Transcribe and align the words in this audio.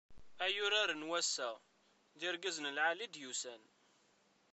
Ay 0.45 0.55
urar 0.65 0.89
n 0.93 1.07
wass-a, 1.09 1.49
d 2.19 2.21
irgazen 2.27 2.73
lɛali 2.77 3.03
i 3.05 3.07
d-yusan. 3.13 3.63